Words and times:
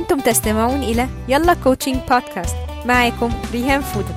أنتم 0.00 0.20
تستمعون 0.20 0.82
إلى 0.82 1.08
يلا 1.28 1.54
coaching 1.54 1.96
podcast 1.96 2.56
معاكم 2.84 3.30
ريهام 3.52 3.80
فودة 3.80 4.16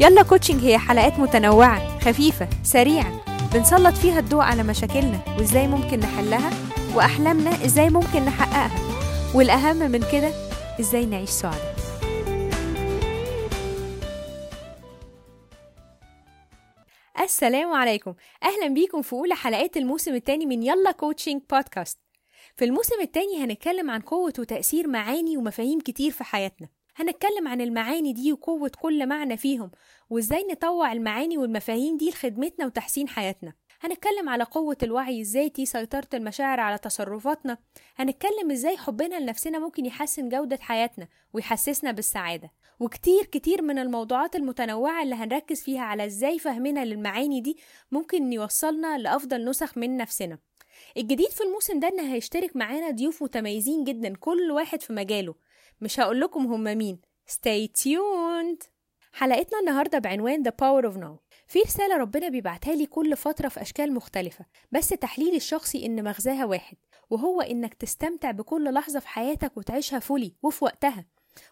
يلا 0.00 0.22
coaching 0.22 0.64
هي 0.64 0.78
حلقات 0.78 1.18
متنوعة 1.18 1.98
خفيفة 1.98 2.48
سريعة. 2.62 3.24
بنسلط 3.54 3.94
فيها 3.94 4.18
الضوء 4.18 4.40
على 4.42 4.62
مشاكلنا 4.62 5.20
وإزاي 5.38 5.66
ممكن 5.66 6.00
نحلها 6.00 6.50
وأحلامنا 6.94 7.64
إزاي 7.64 7.90
ممكن 7.90 8.24
نحققها. 8.24 8.70
والأهم 9.34 9.76
من 9.76 10.04
كده 10.12 10.30
إزاي 10.80 11.06
نعيش 11.06 11.30
سعداء. 11.30 11.76
السلام 17.20 17.72
عليكم. 17.72 18.14
أهلا 18.42 18.74
بيكم 18.74 19.02
في 19.02 19.12
أولى 19.12 19.34
حلقات 19.34 19.76
الموسم 19.76 20.14
الثاني 20.14 20.46
من 20.46 20.62
يلا 20.62 20.92
coaching 20.92 21.42
podcast 21.50 21.98
في 22.58 22.64
الموسم 22.64 23.00
الثاني 23.00 23.44
هنتكلم 23.44 23.90
عن 23.90 24.00
قوة 24.00 24.32
وتأثير 24.38 24.88
معاني 24.88 25.36
ومفاهيم 25.36 25.80
كتير 25.80 26.10
في 26.10 26.24
حياتنا. 26.24 26.68
هنتكلم 26.96 27.48
عن 27.48 27.60
المعاني 27.60 28.12
دي 28.12 28.32
وقوة 28.32 28.70
كل 28.80 29.06
معنى 29.06 29.36
فيهم 29.36 29.70
وإزاي 30.10 30.46
نطوع 30.50 30.92
المعاني 30.92 31.38
والمفاهيم 31.38 31.96
دي 31.96 32.10
لخدمتنا 32.10 32.66
وتحسين 32.66 33.08
حياتنا. 33.08 33.52
هنتكلم 33.80 34.28
على 34.28 34.44
قوة 34.44 34.76
الوعي 34.82 35.20
الذاتي 35.20 35.66
سيطرة 35.66 36.08
المشاعر 36.14 36.60
على 36.60 36.78
تصرفاتنا. 36.78 37.58
هنتكلم 37.96 38.50
إزاي 38.50 38.76
حبنا 38.76 39.20
لنفسنا 39.20 39.58
ممكن 39.58 39.86
يحسن 39.86 40.28
جودة 40.28 40.58
حياتنا 40.60 41.08
ويحسسنا 41.32 41.92
بالسعادة. 41.92 42.50
وكتير 42.80 43.24
كتير 43.24 43.62
من 43.62 43.78
الموضوعات 43.78 44.36
المتنوعة 44.36 45.02
اللي 45.02 45.14
هنركز 45.14 45.62
فيها 45.62 45.82
على 45.82 46.06
إزاي 46.06 46.38
فهمنا 46.38 46.84
للمعاني 46.84 47.40
دي 47.40 47.56
ممكن 47.92 48.32
يوصلنا 48.32 48.98
لأفضل 48.98 49.44
نسخ 49.44 49.78
من 49.78 49.96
نفسنا. 49.96 50.38
الجديد 50.96 51.30
في 51.30 51.40
الموسم 51.44 51.80
ده 51.80 51.88
ان 51.88 52.00
هيشترك 52.00 52.56
معانا 52.56 52.90
ضيوف 52.90 53.22
متميزين 53.22 53.84
جدا 53.84 54.14
كل 54.16 54.50
واحد 54.50 54.82
في 54.82 54.92
مجاله. 54.92 55.34
مش 55.80 56.00
هقول 56.00 56.20
لكم 56.20 56.46
هم 56.46 56.64
مين. 56.78 57.00
Stay 57.30 57.68
tuned. 57.82 58.66
حلقتنا 59.12 59.58
النهاردة 59.60 59.98
بعنوان 59.98 60.44
The 60.44 60.52
Power 60.52 60.84
of 60.92 60.96
Now. 60.96 61.28
في 61.46 61.58
رسالة 61.58 61.96
ربنا 61.96 62.28
بيبعتها 62.28 62.74
لي 62.74 62.86
كل 62.86 63.16
فترة 63.16 63.48
في 63.48 63.62
أشكال 63.62 63.94
مختلفة 63.94 64.44
بس 64.72 64.88
تحليلي 64.88 65.36
الشخصي 65.36 65.86
إن 65.86 66.04
مغزاها 66.04 66.44
واحد 66.44 66.76
وهو 67.10 67.40
إنك 67.40 67.74
تستمتع 67.74 68.30
بكل 68.30 68.74
لحظة 68.74 69.00
في 69.00 69.08
حياتك 69.08 69.56
وتعيشها 69.56 69.98
fully 69.98 70.34
وفي 70.42 70.64
وقتها 70.64 71.04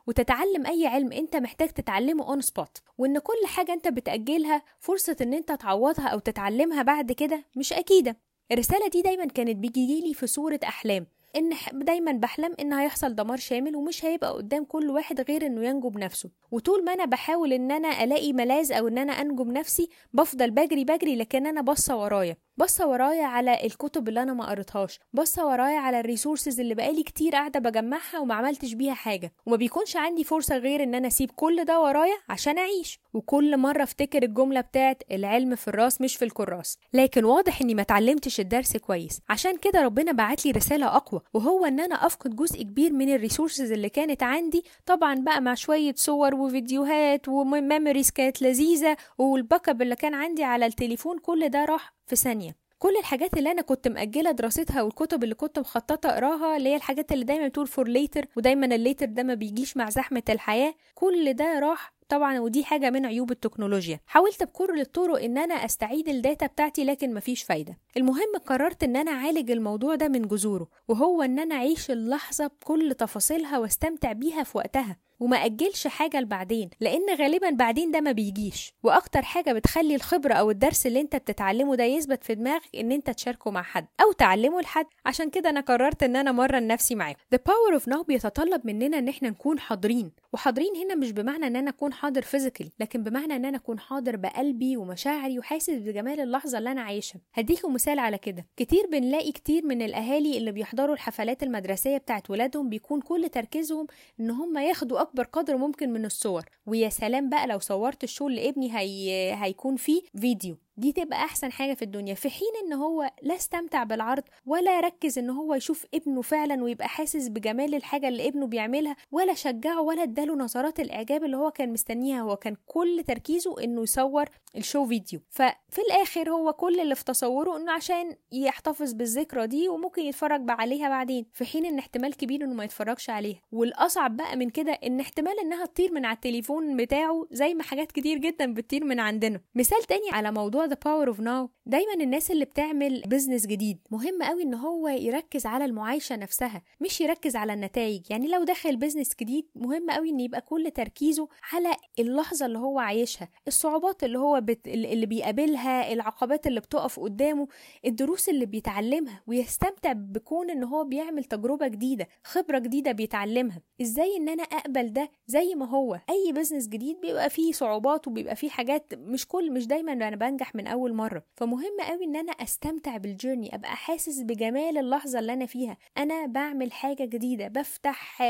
وتتعلم 0.06 0.66
أي 0.66 0.86
علم 0.86 1.12
أنت 1.12 1.36
محتاج 1.36 1.68
تتعلمه 1.68 2.28
on 2.28 2.40
spot 2.40 2.78
وإن 2.98 3.18
كل 3.18 3.46
حاجة 3.46 3.72
أنت 3.72 3.88
بتأجلها 3.88 4.62
فرصة 4.80 5.16
إن 5.20 5.34
أنت 5.34 5.52
تعوضها 5.52 6.08
أو 6.08 6.18
تتعلمها 6.18 6.82
بعد 6.82 7.12
كده 7.12 7.44
مش 7.56 7.72
أكيدة. 7.72 8.16
الرسالة 8.52 8.88
دي 8.88 9.02
دايما 9.02 9.24
كانت 9.26 9.56
بيجيلي 9.56 10.14
في 10.14 10.26
صورة 10.26 10.60
أحلام 10.64 11.06
إن 11.36 11.50
دايما 11.72 12.12
بحلم 12.12 12.54
إن 12.60 12.72
هيحصل 12.72 13.14
دمار 13.14 13.36
شامل 13.36 13.76
ومش 13.76 14.04
هيبقى 14.04 14.32
قدام 14.32 14.64
كل 14.64 14.90
واحد 14.90 15.20
غير 15.20 15.46
إنه 15.46 15.64
ينجو 15.68 15.88
بنفسه. 15.88 16.30
وطول 16.50 16.84
ما 16.84 16.92
أنا 16.92 17.04
بحاول 17.04 17.52
إن 17.52 17.70
أنا 17.70 18.04
ألاقي 18.04 18.32
ملاذ 18.32 18.72
أو 18.72 18.88
إن 18.88 18.98
أنا 18.98 19.12
أنجو 19.12 19.44
بنفسي 19.44 19.88
بفضل 20.12 20.50
بجري 20.50 20.84
بجري 20.84 21.16
لكن 21.16 21.46
أنا 21.46 21.60
باصة 21.60 21.96
ورايا. 21.96 22.36
باصه 22.58 22.86
ورايا 22.86 23.24
على 23.24 23.66
الكتب 23.66 24.08
اللي 24.08 24.22
أنا 24.22 24.32
ما 24.34 24.46
قريتهاش. 24.50 25.00
باصه 25.12 25.46
ورايا 25.46 25.78
على 25.78 26.00
ال 26.00 26.06
resources 26.06 26.60
اللي 26.60 26.74
بقالي 26.74 27.02
كتير 27.02 27.32
قاعدة 27.32 27.60
بجمعها 27.60 28.18
وما 28.18 28.34
عملتش 28.34 28.72
بيها 28.72 28.94
حاجة. 28.94 29.32
وما 29.46 29.56
بيكونش 29.56 29.96
عندي 29.96 30.24
فرصة 30.24 30.56
غير 30.56 30.82
إن 30.82 30.94
أنا 30.94 31.06
أسيب 31.08 31.30
كل 31.30 31.64
ده 31.64 31.80
ورايا 31.80 32.16
عشان 32.28 32.58
أعيش. 32.58 33.00
وكل 33.14 33.56
مرة 33.56 33.82
أفتكر 33.82 34.22
الجملة 34.22 34.60
بتاعت 34.60 35.02
العلم 35.10 35.54
في 35.54 35.68
الرأس 35.68 36.00
مش 36.00 36.16
في 36.16 36.24
الكراس. 36.24 36.78
لكن 36.92 37.24
واضح 37.24 37.60
إني 37.60 37.74
ما 37.74 37.82
اتعلمتش 37.82 38.40
الدرس 38.40 38.76
كويس. 38.76 39.20
عشان 39.28 39.56
كده 39.56 39.82
ربنا 39.82 40.12
بعت 40.12 40.46
لي 40.46 40.50
رسالة 40.52 40.86
أقوى 40.96 41.20
وهو 41.34 41.66
إن 41.66 41.80
أنا 41.80 42.06
أفقد 42.06 42.36
جزء 42.36 42.62
كبير 42.62 42.92
من 42.92 43.14
ال 43.14 43.20
resources 43.20 43.72
اللي 43.72 43.88
كانت 43.88 44.22
عندي. 44.22 44.64
طبعا 44.86 45.14
بقى 45.14 45.40
مع 45.40 45.54
شوية 45.54 45.94
صور 45.96 46.34
وفيديوهات 46.34 47.28
و 47.28 47.37
memories 47.37 48.10
كانت 48.10 48.42
لذيذة 48.42 48.96
وال 49.18 49.68
backup 49.68 49.82
اللي 49.82 49.96
كان 49.96 50.14
عندي 50.14 50.44
على 50.44 50.66
التليفون 50.66 51.18
كل 51.18 51.48
ده 51.48 51.64
راح 51.64 51.95
في 52.06 52.16
ثانية. 52.16 52.56
كل 52.78 52.96
الحاجات 52.96 53.34
اللي 53.38 53.50
أنا 53.50 53.62
كنت 53.62 53.88
مأجلة 53.88 54.30
دراستها 54.30 54.82
والكتب 54.82 55.24
اللي 55.24 55.34
كنت 55.34 55.58
مخططة 55.58 56.08
أقراها 56.10 56.56
اللي 56.56 56.68
هي 56.68 56.76
الحاجات 56.76 57.12
اللي 57.12 57.24
دايما 57.24 57.48
بتقول 57.48 57.66
for 57.66 57.88
later 57.88 58.26
ودايما 58.36 58.66
ال 58.66 58.73
later 58.73 59.06
ده 59.06 59.22
ما 59.22 59.34
بيجيش 59.34 59.76
مع 59.76 59.90
زحمة 59.90 60.22
الحياة 60.28 60.74
كل 60.94 61.32
ده 61.32 61.58
راح 61.58 61.92
طبعا 62.08 62.38
ودي 62.40 62.64
حاجة 62.64 62.90
من 62.90 63.06
عيوب 63.06 63.30
التكنولوجيا. 63.30 64.00
حاولت 64.06 64.42
بكل 64.42 64.80
الطرق 64.80 65.22
إن 65.22 65.38
أنا 65.38 65.54
أستعيد 65.54 66.08
ال 66.08 66.16
data 66.16 66.46
بتاعتي 66.46 66.84
لكن 66.84 67.14
مفيش 67.14 67.42
فايدة. 67.42 67.78
المهم 67.96 68.32
قررت 68.46 68.82
إن 68.84 68.96
أنا 68.96 69.10
أعالج 69.10 69.50
الموضوع 69.50 69.94
ده 69.94 70.08
من 70.08 70.22
جذوره 70.28 70.68
وهو 70.88 71.22
إن 71.22 71.38
أنا 71.38 71.54
أعيش 71.54 71.90
اللحظة 71.90 72.46
بكل 72.46 72.94
تفاصيلها 72.94 73.58
وأستمتع 73.58 74.12
بيها 74.12 74.42
في 74.42 74.58
وقتها 74.58 74.96
وما 75.20 75.36
أجلش 75.36 75.86
حاجة 75.86 76.20
لبعدين 76.20 76.70
لأن 76.80 77.14
غالبا 77.18 77.50
بعدين 77.50 77.90
ده 77.90 78.00
ما 78.00 78.12
بيجيش. 78.12 78.74
وأكتر 78.82 79.22
حاجة 79.22 79.52
بتخلي 79.52 79.94
الخبرة 79.94 80.34
أو 80.34 80.50
الدرس 80.50 80.86
اللي 80.86 81.00
أنت 81.00 81.16
بتتعلمه 81.16 81.74
ده 81.76 81.84
يثبت 81.84 82.24
في 82.24 82.34
دماغك 82.34 82.62
إن 82.76 82.92
أنت 82.92 83.10
تشاركه 83.10 83.50
مع 83.50 83.62
حد 83.62 83.86
أو 84.00 84.12
تعلمه 84.12 84.60
لحد. 84.60 84.86
عشان 85.06 85.30
كده 85.30 85.50
أنا 85.50 85.60
قررت 85.60 86.02
إن 86.02 86.16
أنا 86.16 86.32
أمرن 86.32 86.66
نفسي 86.66 86.94
معاكم 86.94 87.18
The 87.34 87.38
Power 87.38 87.80
of 87.80 87.82
Now 87.92 88.02
بيتطلب 88.06 88.66
مننا 88.66 88.98
إن 88.98 89.08
إحنا 89.08 89.30
نكون 89.30 89.58
حاضرين 89.60 90.12
وحاضرين 90.32 90.76
هنا 90.76 90.94
مش 90.94 91.12
بمعنى 91.12 91.46
إن 91.46 91.56
أنا 91.56 91.70
أكون 91.70 91.92
حاضر 91.96 92.22
physical 92.22 92.70
لكن 92.80 93.02
بمعنى 93.02 93.36
إن 93.36 93.44
أنا 93.44 93.56
أكون 93.56 93.78
حاضر 93.78 94.16
بقلبي 94.16 94.76
ومشاعري 94.76 95.38
وحاسس 95.38 95.70
بجمال 95.70 96.20
اللحظة 96.20 96.58
اللي 96.58 96.72
أنا 96.72 96.80
عايشها. 96.80 97.20
هديكم 97.34 97.74
مثال 97.74 97.98
على 97.98 98.18
كده. 98.18 98.46
كتير 98.56 98.86
بنلاقي 98.92 99.32
كتير 99.32 99.66
من 99.66 99.82
الأهالي 99.82 100.38
اللي 100.38 100.52
بيحضروا 100.52 100.94
الحفلات 100.94 101.42
المدرسية 101.42 101.96
بتاعت 101.98 102.30
ولادهم 102.30 102.68
بيكون 102.68 103.00
كل 103.00 103.28
تركيزهم 103.28 103.86
إن 104.20 104.30
هم 104.30 104.58
ياخدوا 104.58 105.00
أكبر 105.00 105.24
قدر 105.24 105.56
ممكن 105.56 105.92
من 105.92 106.04
الصور. 106.04 106.42
ويا 106.66 106.88
سلام 106.88 107.28
بقى 107.28 107.46
لو 107.46 107.58
صورت 107.58 108.04
ال 108.04 108.09
show 108.09 108.28
اللي 108.28 108.48
ابني 108.48 108.76
هي... 108.78 109.32
هيكون 109.34 109.76
فيه 109.76 110.02
فيديو. 110.20 110.56
دي 110.78 110.92
تبقى 110.92 111.16
أحسن 111.24 111.52
حاجة 111.52 111.74
في 111.74 111.82
الدنيا 111.82 112.14
في 112.14 112.30
حين 112.30 112.48
إن 112.66 112.72
هو 112.72 113.10
لا 113.22 113.36
استمتع 113.36 113.84
بالعرض 113.84 114.22
ولا 114.46 114.76
يركز 114.78 115.18
إن 115.18 115.30
هو 115.30 115.54
يشوف 115.54 115.86
ابنه 115.94 116.22
فعلا 116.22 116.64
ويبقى 116.64 116.88
حاسس 116.88 117.28
بجمال 117.28 117.74
الحاجة 117.74 118.08
اللي 118.08 118.28
ابنه 118.28 118.46
بيعملها 118.46 118.96
ولا 119.12 119.34
شجعه 119.34 119.80
ولا 119.80 120.02
اداله 120.02 120.34
نظرات 120.36 120.80
الإعجاب 120.80 121.24
اللي 121.24 121.36
هو 121.36 121.50
كان 121.50 121.72
مستنيها 121.72 122.20
هو 122.20 122.36
كان 122.36 122.56
كل 122.66 123.04
تركيزه 123.06 123.64
إنه 123.64 123.82
يصور 123.82 124.24
الشو 124.56 124.86
فيديو. 124.86 125.20
ففي 125.30 125.78
الآخر 125.90 126.30
هو 126.30 126.52
كل 126.52 126.80
اللي 126.80 126.94
في 126.94 127.04
تصوره 127.04 127.56
إنه 127.56 127.72
عشان 127.72 128.16
يحتفظ 128.32 128.92
بالذكرى 128.92 129.46
دي 129.46 129.68
وممكن 129.68 130.02
يتفرج 130.02 130.44
عليها 130.48 130.88
بعدين 130.88 131.26
في 131.32 131.44
حين 131.44 131.66
إن 131.66 131.78
احتمال 131.78 132.16
كبير 132.16 132.44
إنه 132.44 132.54
ما 132.54 132.64
يتفرجش 132.64 133.10
عليها. 133.10 133.40
والأصعب 133.52 134.16
بقى 134.16 134.36
من 134.36 134.50
كده 134.50 134.72
إن 134.72 135.00
احتمال 135.00 135.40
إنها 135.40 135.66
تطير 135.66 135.92
من 135.92 136.04
على 136.04 136.14
التليفون 136.14 136.76
بتاعه 136.76 137.26
زي 137.30 137.54
ما 137.54 137.62
حاجات 137.62 137.92
كتير 137.92 138.18
جدا 138.18 138.54
بتطير 138.54 138.84
من 138.84 139.00
عندنا. 139.00 139.40
مثال 139.54 139.82
تاني 139.82 140.10
على 140.12 140.32
موضوع 140.32 140.65
The 140.68 140.76
Power 140.76 141.14
of 141.16 141.20
Now. 141.20 141.48
دايما 141.66 141.94
الناس 142.00 142.30
اللي 142.30 142.44
بتعمل 142.44 143.02
business 143.06 143.46
جديد 143.46 143.78
مهم 143.90 144.22
قوي 144.22 144.42
إن 144.42 144.54
هو 144.54 144.88
يركز 144.88 145.46
على 145.46 145.64
المعايشة 145.64 146.16
نفسها 146.16 146.62
مش 146.80 147.00
يركز 147.00 147.36
على 147.36 147.52
النتائج. 147.52 148.10
يعني 148.10 148.28
لو 148.28 148.44
دخل 148.44 148.76
business 148.76 149.10
جديد 149.20 149.46
مهم 149.54 149.90
قوي 149.90 150.10
إن 150.10 150.20
يبقى 150.20 150.40
كل 150.40 150.70
تركيزه 150.70 151.28
على 151.52 151.70
اللحظة 151.98 152.46
اللي 152.46 152.58
هو 152.58 152.78
عايشها 152.78 153.28
الصعوبات 153.48 154.04
اللي 154.04 154.18
هو 154.18 154.40
بت... 154.40 154.68
اللي 154.68 155.06
بيقابلها 155.06 155.92
العقبات 155.92 156.46
اللي 156.46 156.60
بتقف 156.60 157.00
قدامه 157.00 157.48
الدروس 157.86 158.28
اللي 158.28 158.46
بيتعلمها 158.46 159.22
ويستمتع 159.26 159.92
بكون 159.92 160.50
إن 160.50 160.64
هو 160.64 160.84
بيعمل 160.84 161.24
تجربة 161.24 161.68
جديدة 161.68 162.08
خبرة 162.24 162.58
جديدة 162.58 162.92
بيتعلمها. 162.92 163.60
إزاي 163.80 164.16
إن 164.16 164.28
أنا 164.28 164.42
أقبل 164.42 164.92
ده؟ 164.92 165.10
زي 165.26 165.54
ما 165.54 165.66
هو. 165.68 166.00
أي 166.10 166.32
بزنس 166.32 166.68
جديد 166.68 167.00
بيبقى 167.00 167.30
فيه 167.30 167.52
صعوبات 167.52 168.08
وبيبقى 168.08 168.36
فيه 168.36 168.48
حاجات 168.48 168.94
مش 168.94 169.28
كل 169.28 169.52
مش 169.52 169.66
دايما 169.66 169.92
أنا 169.92 170.16
بنجح 170.16 170.55
من 170.56 170.66
أول 170.66 170.94
مرة. 170.94 171.22
فمهم 171.34 171.76
قوي 171.88 172.04
إن 172.04 172.16
أنا 172.16 172.32
أستمتع 172.32 172.96
بالجيرني 172.96 173.54
أبقى 173.54 173.76
حاسس 173.76 174.20
بجمال 174.20 174.78
اللحظة 174.78 175.18
اللي 175.18 175.32
أنا 175.32 175.46
فيها. 175.46 175.76
أنا 175.98 176.26
بعمل 176.26 176.72
حاجة 176.72 177.04
جديدة 177.04 177.48
بفتح 177.48 178.22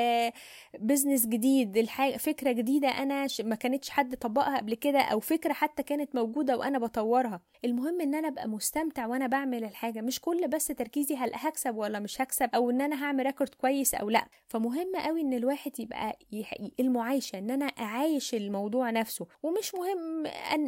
business 0.78 1.26
جديد 1.26 1.76
الحاجة 1.76 2.16
فكرة 2.16 2.52
جديدة 2.52 2.88
أنا 2.88 3.26
ما 3.44 3.54
كانتش 3.54 3.90
حد 3.90 4.16
طبقها 4.16 4.56
قبل 4.56 4.74
كده 4.74 5.00
أو 5.00 5.20
فكرة 5.20 5.52
حتى 5.52 5.82
كانت 5.82 6.14
موجودة 6.14 6.56
وأنا 6.58 6.78
بطورها. 6.78 7.40
المهم 7.64 8.00
إن 8.00 8.14
أنا 8.14 8.28
أبقى 8.28 8.48
مستمتع 8.48 9.06
وأنا 9.06 9.26
بعمل 9.26 9.64
الحاجة. 9.64 10.00
مش 10.00 10.20
كل 10.20 10.48
بس 10.48 10.66
تركيزي 10.66 11.16
هل 11.16 11.30
هكسب 11.34 11.76
ولا 11.76 11.98
مش 11.98 12.20
هكسب 12.20 12.50
أو 12.54 12.70
إن 12.70 12.80
أنا 12.80 13.04
هعمل 13.04 13.26
record 13.26 13.54
كويس 13.54 13.94
أو 13.94 14.10
لأ. 14.10 14.26
فمهم 14.48 14.92
قوي 14.96 15.20
إن 15.20 15.32
الواحد 15.34 15.80
يبقى 15.80 16.18
المعايشة 16.80 17.38
إن 17.38 17.50
أنا 17.50 17.66
أعايش 17.66 18.34
الموضوع 18.34 18.90
نفسه. 18.90 19.26
ومش 19.42 19.74
مهم 19.74 20.26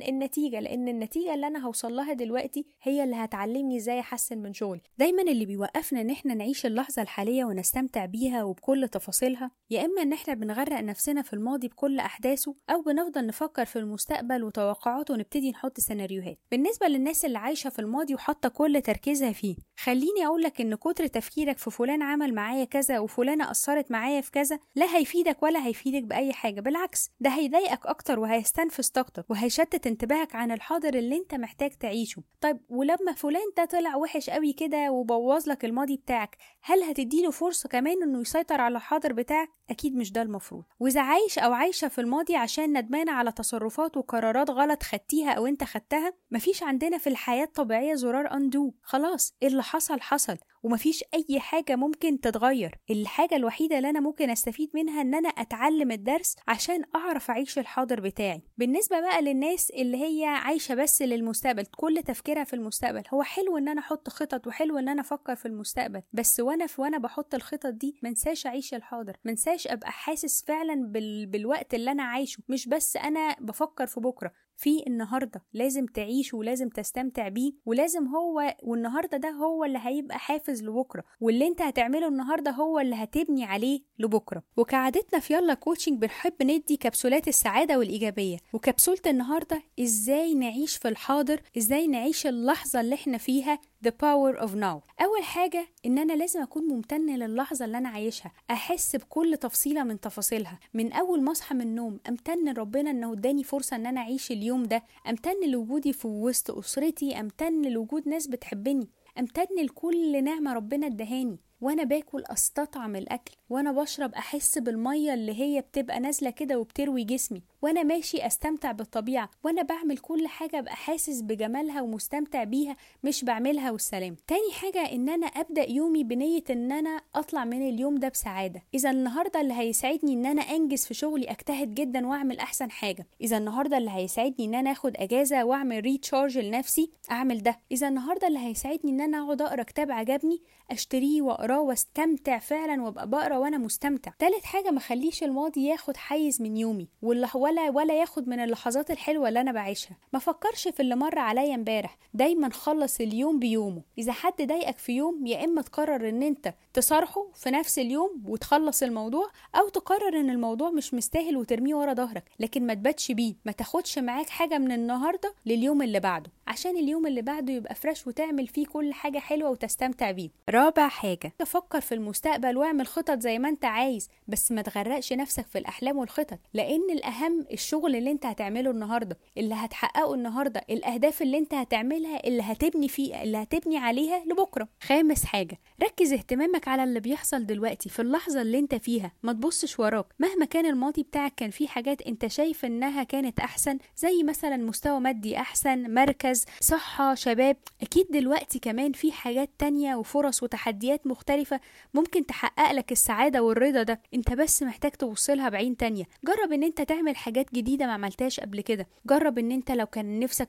النتيجة 0.08 0.60
لأن 0.60 0.88
النتيجة 0.88 1.34
اللي 1.34 1.46
أنا 1.48 1.66
هوصل 1.66 1.92
لها 1.96 2.12
دلوقتي 2.12 2.66
هي 2.82 3.04
اللي 3.04 3.16
هتعلمني 3.16 3.76
إزاي 3.76 4.00
أحسن 4.00 4.38
من 4.38 4.52
شغلي. 4.54 4.80
دايما 4.98 5.22
اللي 5.22 5.46
بيوقفنا 5.46 6.00
إن 6.00 6.10
إحنا 6.10 6.34
نعيش 6.34 6.66
اللحظة 6.66 7.02
الحالية 7.02 7.44
ونستمتع 7.44 8.04
بيها 8.04 8.42
وبكل 8.44 8.88
تفاصيلها 8.88 9.50
يا 9.70 9.84
إما 9.84 10.02
إن 10.02 10.12
إحنا 10.12 10.34
بنغرق 10.34 10.80
نفسنا 10.80 11.22
في 11.22 11.32
الماضي 11.32 11.68
بكل 11.68 11.98
أحداثه 12.00 12.54
أو 12.70 12.82
بنفضل 12.82 13.26
نفكر 13.26 13.64
في 13.64 13.78
المستقبل 13.78 14.44
وتوقعاته 14.44 15.14
ونبتدي 15.14 15.50
نحط 15.50 15.80
سيناريوهات. 15.80 16.38
بالنسبة 16.50 16.86
للناس 16.86 17.24
اللي 17.24 17.38
عايشة 17.38 17.70
في 17.70 17.78
الماضي 17.78 18.14
وحاطة 18.14 18.48
كل 18.48 18.80
تركيزها 18.82 19.32
فيه 19.32 19.56
خليني 19.78 20.26
اقولك 20.26 20.60
إن 20.60 20.74
كتر 20.74 21.06
تفكيرك 21.06 21.58
في 21.58 21.70
فلان 21.70 22.02
عمل 22.02 22.34
معايا 22.34 22.64
كذا 22.64 22.98
وفلانة 22.98 23.50
أثرت 23.50 23.90
معايا 23.90 24.20
في 24.20 24.30
كذا 24.30 24.58
لا 24.74 24.96
هيفيدك 24.96 25.42
ولا 25.42 25.66
هيفيدك 25.66 26.02
بأي 26.02 26.32
حاجة. 26.32 26.60
بالعكس 26.60 27.10
ده 27.20 27.30
هيضايقك 27.30 27.86
أكتر 27.86 28.18
وهيستنفذ 28.18 28.88
طاقتك 28.88 29.30
وهيشتت 29.30 29.86
انتباهك 29.86 30.34
عن 30.34 30.50
الحاضر 30.50 30.94
اللي 30.94 31.16
أنت 31.16 31.34
محتاج 31.38 31.70
تعيشه. 31.70 32.22
طيب 32.40 32.60
ولما 32.68 33.12
فلان 33.16 33.42
ده 33.56 33.64
طلع 33.64 33.96
وحش 33.96 34.30
قوي 34.30 34.52
كده 34.52 34.90
وبوظ 34.90 35.48
لك 35.48 35.64
الماضي 35.64 35.96
بتاعك 35.96 36.36
هل 36.62 36.82
هتديله 36.82 37.30
فرصة 37.30 37.68
كمان 37.68 38.02
إنه 38.02 38.20
يسيطر 38.20 38.60
على 38.60 38.76
الحاضر 38.76 39.12
بتاعك؟ 39.12 39.48
أكيد 39.70 39.96
مش 39.96 40.12
ده 40.12 40.22
المفروض. 40.22 40.64
وإذا 40.80 41.00
عايش 41.00 41.38
أو 41.38 41.52
عايشة 41.52 41.88
في 41.88 42.00
الماضي 42.00 42.36
عشان 42.36 42.78
ندمانه 42.78 43.12
على 43.12 43.32
تصرفات 43.32 43.96
وقرارات 43.96 44.50
غلط 44.50 44.82
خدتيها 44.82 45.30
أو 45.32 45.46
أنت 45.46 45.64
خدتها 45.64 46.12
مفيش 46.30 46.62
عندنا 46.62 46.98
في 46.98 47.06
الحياة 47.06 47.44
الطبيعيه 47.44 47.94
زرار 47.94 48.32
اندو 48.34 48.74
خلاص 48.82 49.34
اللي 49.42 49.62
حصل 49.62 50.00
حصل 50.00 50.36
ومفيش 50.62 51.04
أي 51.14 51.40
حاجة 51.40 51.76
ممكن 51.76 52.20
تتغير. 52.20 52.74
الحاجة 52.90 53.36
الوحيدة 53.36 53.76
اللي 53.78 53.90
أنا 53.90 54.00
ممكن 54.00 54.30
أستفيد 54.30 54.70
منها 54.74 55.00
إن 55.00 55.14
أنا 55.14 55.28
أتعلم 55.28 55.90
الدرس 55.90 56.36
عشان 56.48 56.82
أعرف 56.96 57.30
أعيش 57.30 57.58
الحاضر 57.58 58.00
بتاعي. 58.00 58.42
بالنسبة 58.56 59.00
بقى 59.00 59.22
للناس 59.22 59.70
اللي 59.70 59.96
هي 60.02 60.24
عايشة 60.24 60.74
بس 60.74 61.02
للمستقبل 61.28 61.66
كل 61.76 62.02
تفكيرها 62.06 62.44
في 62.44 62.54
المستقبل. 62.56 63.02
هو 63.14 63.22
حلو 63.22 63.58
إن 63.58 63.68
أنا 63.68 63.80
أحط 63.80 64.08
خطط 64.08 64.46
وحلو 64.46 64.78
إن 64.78 64.88
أنا 64.88 65.00
أفكر 65.00 65.34
في 65.36 65.46
المستقبل 65.46 66.02
بس 66.12 66.40
وأنا 66.40 66.66
في 66.66 66.80
وأنا 66.80 66.98
بحط 66.98 67.34
الخطط 67.34 67.66
دي 67.66 67.98
منساش 68.02 68.46
أعيش 68.46 68.74
الحاضر 68.74 69.16
منساش 69.24 69.66
أبقى 69.66 69.90
حاسس 69.92 70.44
فعلا 70.44 70.74
بال... 70.86 71.26
بالوقت 71.26 71.74
اللي 71.74 71.90
أنا 71.90 72.02
عايشه. 72.02 72.42
مش 72.48 72.68
بس 72.68 72.96
أنا 72.96 73.36
بفكر 73.40 73.86
في 73.86 74.00
بكرة 74.00 74.32
في 74.60 74.82
النهارده 74.86 75.44
لازم 75.52 75.86
تعيش 75.86 76.34
ولازم 76.34 76.68
تستمتع 76.68 77.28
بيه 77.28 77.52
ولازم 77.66 78.06
هو 78.06 78.54
والنهاردة 78.62 79.16
ده 79.18 79.30
هو 79.30 79.64
اللي 79.64 79.78
هيبقى 79.82 80.18
حافز 80.18 80.62
لبكرة 80.64 81.04
واللي 81.20 81.46
انت 81.48 81.62
هتعمله 81.62 82.08
النهارده 82.08 82.50
هو 82.50 82.78
اللي 82.78 82.96
هتبني 82.96 83.44
عليه 83.44 83.80
لبكرة. 83.98 84.42
وكعادتنا 84.56 85.20
في 85.20 85.34
يلا 85.34 85.54
كوتشنج 85.54 85.98
بنحب 85.98 86.42
ندي 86.42 86.76
كبسولات 86.76 87.28
السعادة 87.28 87.78
والإيجابية. 87.78 88.36
وكبسولة 88.52 89.00
النهارده 89.06 89.62
إزاي 89.80 90.34
نعيش 90.34 90.76
في 90.76 90.88
الحاضر 90.88 91.40
إزاي 91.58 91.86
نعيش 91.86 92.26
اللحظة 92.26 92.80
اللي 92.80 92.94
إحنا 92.94 93.18
فيها 93.18 93.58
The 93.86 93.90
power 93.90 94.34
of 94.40 94.50
now. 94.56 94.80
أول 95.00 95.22
حاجة 95.22 95.68
إن 95.86 95.98
أنا 95.98 96.12
لازم 96.12 96.42
أكون 96.42 96.68
ممتنة 96.68 97.16
للحظة 97.16 97.64
اللي 97.64 97.78
أنا 97.78 97.88
عايشها. 97.88 98.32
أحس 98.50 98.96
بكل 98.96 99.36
تفصيلة 99.36 99.82
من 99.82 100.00
تفاصيلها. 100.00 100.58
من 100.74 100.92
أول 100.92 101.22
ما 101.22 101.32
أصحى 101.32 101.54
من 101.54 101.60
النوم 101.60 102.00
أمتن 102.08 102.48
لربنا 102.52 102.90
إنه 102.90 103.12
اداني 103.12 103.44
فرصة 103.44 103.76
إن 103.76 103.86
أنا 103.86 104.00
أعيش 104.00 104.30
اليوم 104.32 104.62
ده. 104.62 104.82
أمتن 105.08 105.50
لوجودي 105.50 105.92
في 105.92 106.06
وسط 106.08 106.50
أسرتي. 106.50 107.20
أمتن 107.20 107.62
لوجود 107.62 108.08
ناس 108.08 108.26
بتحبني. 108.26 108.88
أمتن 109.18 109.46
لكل 109.64 110.24
نعمة 110.24 110.52
ربنا 110.52 110.86
ادهاني. 110.86 111.38
وأنا 111.60 111.84
باكل 111.84 112.22
أستطعم 112.26 112.96
الأكل. 112.96 113.34
وأنا 113.50 113.72
بشرب 113.72 114.14
أحس 114.14 114.58
بالمية 114.58 115.14
اللي 115.14 115.40
هي 115.40 115.60
بتبقى 115.60 116.00
نازلة 116.00 116.30
كده 116.30 116.58
وبتروي 116.58 117.04
جسمي. 117.04 117.42
وأنا 117.62 117.82
ماشي 117.82 118.26
أستمتع 118.26 118.72
بالطبيعة 118.72 119.30
وأنا 119.44 119.62
بعمل 119.62 119.98
كل 119.98 120.26
حاجة 120.28 120.58
أبقى 120.58 120.76
حاسس 120.76 121.20
بجمالها 121.20 121.82
ومستمتع 121.82 122.44
بيها 122.44 122.76
مش 123.04 123.24
بعملها 123.24 123.70
والسلام. 123.70 124.16
تاني 124.26 124.52
حاجة 124.52 124.92
إن 124.92 125.08
أنا 125.08 125.26
أبدأ 125.26 125.70
يومي 125.70 126.04
بنية 126.04 126.44
إن 126.50 126.72
أنا 126.72 127.00
أطلع 127.14 127.44
من 127.44 127.68
اليوم 127.68 127.94
ده 127.98 128.08
بسعادة. 128.08 128.62
إذا 128.74 128.90
النهارده 128.90 129.40
اللي 129.40 129.54
هيساعدني 129.54 130.12
إن 130.12 130.26
أنا 130.26 130.42
أنجز 130.42 130.84
في 130.86 130.94
شغلي 130.94 131.30
أجتهد 131.30 131.74
جدا 131.74 132.06
وأعمل 132.06 132.38
أحسن 132.38 132.70
حاجة. 132.70 133.06
إذا 133.20 133.38
النهارده 133.38 133.78
اللي 133.78 133.90
هيساعدني 133.90 134.46
إن 134.46 134.54
أنا 134.54 134.72
آخد 134.72 134.92
أجازة 134.96 135.44
وأعمل 135.44 135.80
ريتشارج 135.80 136.38
لنفسي 136.38 136.90
أعمل 137.10 137.42
ده. 137.42 137.58
إذا 137.72 137.88
النهارده 137.88 138.26
اللي 138.28 138.38
هيساعدني 138.38 138.92
إن 138.92 139.00
أنا 139.00 139.24
أقعد 139.24 139.42
أقرأ 139.42 139.62
كتاب 139.62 139.90
عجبني 139.90 140.42
أشتريه 140.70 141.22
وأقراه 141.22 141.60
وأستمتع 141.60 142.38
فعلا 142.38 142.82
وأبقى 142.82 143.08
بقرأ 143.08 143.36
وأنا 143.36 143.58
مستمتع. 143.58 144.12
تالت 144.18 144.44
حاجة 144.44 144.70
ما 144.70 144.80
خليش 144.80 145.22
الماضي 145.24 145.66
ياخد 145.66 145.96
حيز 145.96 146.42
من 146.42 146.56
يومي 146.56 146.88
ولا 147.02 147.26
ولا 147.48 147.70
ولا 147.70 148.00
ياخد 148.00 148.28
من 148.28 148.40
اللحظات 148.40 148.90
الحلوة 148.90 149.28
اللي 149.28 149.40
أنا 149.40 149.52
بعيشها. 149.52 149.96
ما 150.12 150.18
فكرش 150.18 150.68
في 150.68 150.80
اللي 150.80 150.94
مر 150.96 151.18
عليا 151.18 151.54
امبارح. 151.54 151.98
دايما 152.14 152.50
خلص 152.50 153.00
اليوم 153.00 153.38
بيومه. 153.38 153.82
إذا 153.98 154.12
حد 154.12 154.42
ضايقك 154.42 154.78
في 154.78 154.92
يوم 154.92 155.26
يا 155.26 155.44
إما 155.44 155.62
تقرر 155.62 156.08
إن 156.08 156.22
أنت 156.22 156.54
تصارحه 156.74 157.26
في 157.34 157.50
نفس 157.50 157.78
اليوم 157.78 158.22
وتخلص 158.26 158.82
الموضوع 158.82 159.30
أو 159.54 159.68
تقرر 159.68 160.20
إن 160.20 160.30
الموضوع 160.30 160.70
مش 160.70 160.94
مستاهل 160.94 161.36
وترميه 161.36 161.74
ورا 161.74 161.92
ظهرك. 161.94 162.24
لكن 162.40 162.66
ما 162.66 162.74
تباتش 162.74 163.12
بيه. 163.12 163.34
ما 163.44 163.52
تاخدش 163.52 163.98
معاك 163.98 164.28
حاجة 164.28 164.58
من 164.58 164.72
النهارده 164.72 165.34
لليوم 165.46 165.82
اللي 165.82 166.00
بعده. 166.00 166.30
عشان 166.46 166.76
اليوم 166.76 167.06
اللي 167.06 167.22
بعده 167.22 167.52
يبقى 167.52 167.74
فريش 167.74 168.06
وتعمل 168.06 168.46
فيه 168.46 168.66
كل 168.66 168.92
حاجة 168.92 169.18
حلوة 169.18 169.50
وتستمتع 169.50 170.10
بيه. 170.10 170.30
رابع 170.48 170.88
حاجة. 170.88 171.32
تفكر 171.38 171.80
في 171.80 171.94
المستقبل 171.94 172.56
واعمل 172.56 172.86
خطط 172.86 173.18
زي 173.20 173.38
ما 173.38 173.48
أنت 173.48 173.64
عايز 173.64 174.08
بس 174.28 174.52
ما 174.52 174.62
تغرقش 174.62 175.12
نفسك 175.12 175.46
في 175.46 175.58
الأحلام 175.58 175.98
والخطط. 175.98 176.38
لأن 176.54 176.90
الأهم 176.90 177.37
الشغل 177.52 177.96
اللي 177.96 178.10
انت 178.10 178.26
هتعمله 178.26 178.70
النهارده 178.70 179.18
اللي 179.38 179.54
هتحققه 179.54 180.14
النهارده 180.14 180.64
الأهداف 180.70 181.22
اللي 181.22 181.38
انت 181.38 181.54
هتعملها 181.54 182.26
اللي 182.26 182.42
هتبني 182.42 182.88
فيه 182.88 183.22
اللي 183.22 183.36
هتبني 183.38 183.76
عليها 183.78 184.24
لبكرة. 184.24 184.68
خامس 184.82 185.24
حاجة 185.24 185.58
ركز 185.82 186.12
اهتمامك 186.12 186.68
على 186.68 186.84
اللي 186.84 187.00
بيحصل 187.00 187.46
دلوقتي 187.46 187.88
في 187.88 188.02
اللحظة 188.02 188.42
اللي 188.42 188.58
انت 188.58 188.74
فيها. 188.74 189.12
ما 189.22 189.32
تبصش 189.32 189.78
وراك. 189.78 190.06
مهما 190.18 190.44
كان 190.44 190.66
الماضي 190.66 191.02
بتاعك 191.02 191.32
كان 191.36 191.50
فيه 191.50 191.66
حاجات 191.68 192.02
انت 192.02 192.26
شايف 192.26 192.64
انها 192.64 193.02
كانت 193.02 193.40
أحسن 193.40 193.78
زي 193.96 194.22
مثلا 194.22 194.56
مستوى 194.56 195.00
مادي 195.00 195.36
أحسن 195.36 195.94
مركز 195.94 196.44
صحة 196.60 197.14
شباب. 197.14 197.56
أكيد 197.82 198.06
دلوقتي 198.10 198.58
كمان 198.58 198.92
في 198.92 199.12
حاجات 199.12 199.50
تانية 199.58 199.94
وفرص 199.96 200.42
وتحديات 200.42 201.06
مختلفة 201.06 201.60
ممكن 201.94 202.26
تحقق 202.26 202.72
لك 202.72 202.92
السعادة 202.92 203.42
والرضا 203.42 203.82
ده. 203.82 204.00
انت 204.14 204.32
بس 204.32 204.62
محتاج 204.62 204.90
توصلها 204.90 205.48
بعين 205.48 205.76
تانية. 205.76 206.04
جرب 206.24 206.52
ان 206.52 206.62
انت 206.62 206.82
تعمل 206.82 207.16
حاجات 207.28 207.54
جديدة 207.54 207.86
ما 207.86 207.92
عملتهاش 207.92 208.40
قبل 208.40 208.60
كده. 208.60 208.86
جرب 209.06 209.38
إن 209.38 209.52
أنت 209.52 209.70
لو 209.70 209.86
كان 209.86 210.20
نفسك 210.20 210.48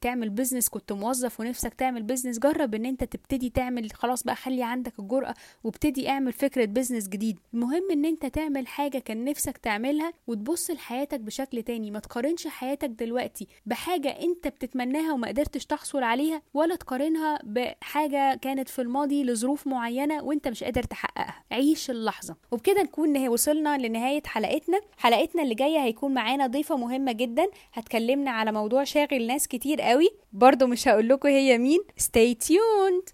تعمل 0.00 0.30
business 0.30 0.68
كنت 0.68 0.92
موظف 0.92 1.40
ونفسك 1.40 1.74
تعمل 1.74 2.02
business 2.02 2.38
جرب 2.38 2.74
إن 2.74 2.86
أنت 2.86 3.04
تبتدي 3.04 3.50
تعمل 3.50 3.90
خلاص 3.92 4.22
بقى 4.22 4.36
خلي 4.36 4.62
عندك 4.62 4.98
الجرأة 4.98 5.34
وابتدي 5.64 6.08
اعمل 6.08 6.32
فكرة 6.32 6.64
business 6.64 7.08
جديد. 7.08 7.38
المهم 7.54 7.90
إن 7.92 8.04
أنت 8.04 8.26
تعمل 8.26 8.66
حاجة 8.66 8.98
كان 8.98 9.24
نفسك 9.24 9.58
تعملها 9.58 10.12
وتبص 10.26 10.70
لحياتك 10.70 11.20
بشكل 11.20 11.62
تاني. 11.62 11.90
ما 11.90 11.98
تقارنش 11.98 12.46
حياتك 12.46 12.88
دلوقتي 12.88 13.46
بحاجة 13.66 14.08
أنت 14.08 14.48
بتتمناها 14.48 15.12
وما 15.12 15.28
قدرتش 15.28 15.66
تحصل 15.66 16.02
عليها 16.02 16.42
ولا 16.54 16.76
تقارنها 16.76 17.38
بحاجة 17.44 18.34
كانت 18.34 18.68
في 18.68 18.82
الماضي 18.82 19.24
لظروف 19.24 19.66
معينة 19.66 20.22
وأنت 20.24 20.48
مش 20.48 20.64
قادر 20.64 20.82
تحققها. 20.82 21.44
عيش 21.52 21.90
اللحظة. 21.90 22.36
وبكده 22.50 22.82
نكون 22.82 23.28
وصلنا 23.28 23.78
لنهاية 23.78 24.22
حلقتنا. 24.26 24.80
حلقتنا 24.98 25.42
اللي 25.42 25.54
جاية 25.54 25.78
هيكون 25.78 26.11
معانا 26.14 26.46
ضيفة 26.46 26.76
مهمة 26.76 27.12
جدا. 27.12 27.46
هتكلمنا 27.72 28.30
على 28.30 28.52
موضوع 28.52 28.84
شاغل 28.84 29.26
ناس 29.26 29.48
كتير 29.48 29.80
قوي. 29.80 30.08
برضو 30.32 30.66
مش 30.66 30.88
هقول 30.88 31.08
لكم 31.08 31.28
هي 31.28 31.58
مين. 31.58 31.80
Stay 32.00 32.34
tuned. 32.46 33.12